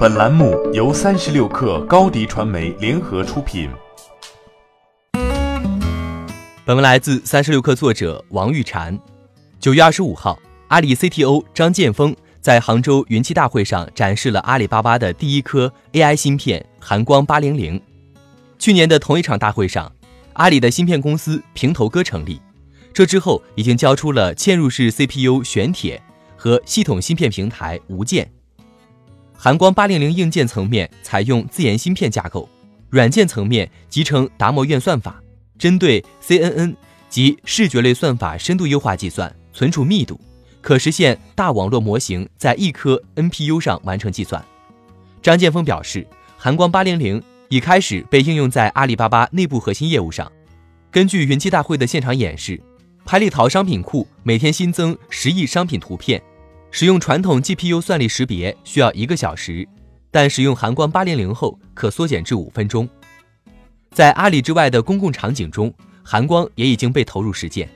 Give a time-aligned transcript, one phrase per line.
[0.00, 3.68] 本栏目由三十六氪高低传媒联合出品。
[6.64, 8.98] 本文来自三十六氪作者王玉婵。
[9.58, 17.78] 九月二十五号，阿里 CTO 张建峰在杭州云栖大会上展示了阿里巴巴的第一颗 AI 芯片寒光八零零。
[18.58, 19.92] 去年的同一场大会上，
[20.32, 22.40] 阿里的芯片公司平头哥成立，
[22.94, 26.02] 这之后已经交出了嵌入式 CPU 玄铁
[26.38, 28.32] 和系统芯片平台无剑。
[29.42, 32.46] 寒光八零零硬件层面采用自研芯片架构，
[32.90, 35.18] 软件层面集成达摩院算法，
[35.58, 36.74] 针对 CNN
[37.08, 40.20] 及视觉类算法深度优化计算，存储密度
[40.60, 44.44] 可实现大网络模型在一颗 NPU 上完成计算。
[45.22, 50.30] 张建峰表示，寒光八零零已开始被应用在阿里巴巴内部核心业务上。
[50.90, 52.60] 根据云栖大会的现场演示，
[53.06, 56.22] 拍立淘商品库每天新增十亿商品图片。
[56.72, 59.66] 使用传统 GPU 算力识别需要一个小时，
[60.10, 62.88] 但使用寒光八零零后可缩减至五分钟。
[63.90, 67.68] 在阿里之外的公共场景中，寒光也已经被投入实践。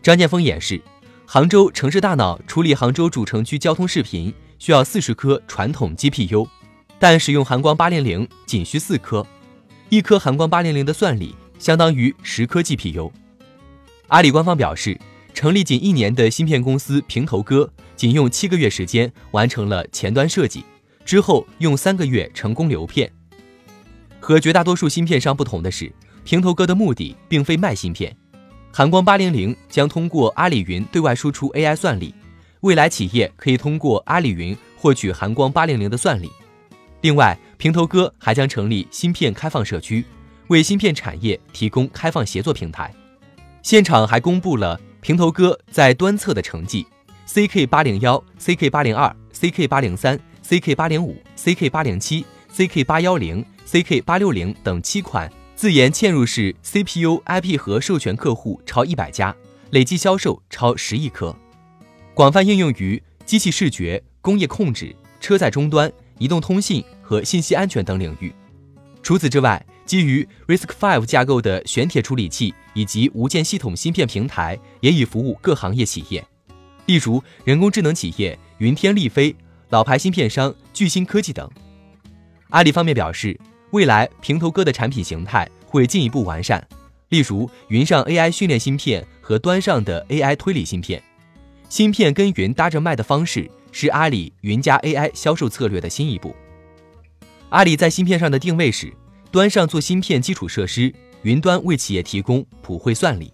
[0.00, 0.80] 张建峰演示，
[1.26, 6.46] 杭州城市大脑处理杭州主城区交通视频需要四十颗传统 GPU，
[7.00, 9.26] 但使用寒光八零零仅需四颗，
[9.88, 13.10] 一颗寒光八零零的算力相当于十颗 GPU。
[14.06, 14.96] 阿里官方表示。
[15.34, 20.64] 成立仅一年的芯片公司平头哥，仅用七个月时间完成了前端设计，
[21.04, 23.10] 之后用三个月成功流片。
[24.20, 28.14] 和绝大多数芯片商不同的是，平头哥的目的并非卖芯片。
[28.70, 32.14] 寒光八零零将通过阿里云对外输出 AI 算力，
[32.60, 36.30] 未来企业可以通过阿里云获取寒光八零零的算力。
[37.00, 40.04] 另外，平头哥还将成立芯片开放社区，
[40.48, 42.94] 为芯片产业提供开放协作平台。
[43.62, 44.80] 现场还公布了。
[45.02, 46.86] 平头哥在端侧的成绩
[47.26, 59.34] ：CK 八零幺、CK 八零二、CK 八零三、CK 八零五、CK 八零七、CK 八幺零、CK 八六零等七款自研嵌入式 CPU IP 核授权客户超一百家，
[59.70, 61.34] 累计销售超十亿颗，
[62.14, 68.32] 广泛应用于机器视觉、工业控制、车载终端、移动通信和信息安全等领域。
[69.02, 76.26] 除此之外，基于 RISC-V 架构的玄铁处理器以及无键系统芯片平台也已服务各行业企业，
[76.86, 79.36] 例如人工智能企业云天力飞、
[79.68, 81.46] 老牌芯片商巨星科技等。
[82.48, 83.38] 阿里方面表示，
[83.72, 86.66] 未来平头哥的产品形态会进一步完善，
[87.10, 91.02] 例如云上 AI 训练芯片和端上的 AI 推理芯片。
[91.68, 96.34] 芯片跟云搭着卖的方式是阿里云加 AI 销售策略的新一步。
[97.50, 98.90] 阿里在芯片上的定位是。
[99.32, 103.32] 端上做芯片基础设施，云端为企业提供普惠算力。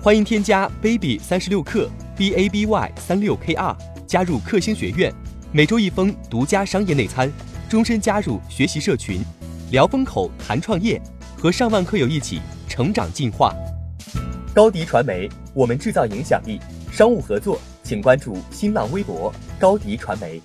[0.00, 5.12] 欢迎添加 baby 三十六克 b a b y 三六 k r 加入克星学院，
[5.50, 7.28] 每周一封独家商业内参，
[7.68, 9.20] 终身加入学习社群，
[9.72, 11.02] 聊风口谈创业，
[11.36, 13.52] 和上万课友一起成长进化。
[14.54, 16.60] 高迪传媒，我们制造影响力。
[16.92, 20.40] 商务合作，请关注新浪微博高迪传媒。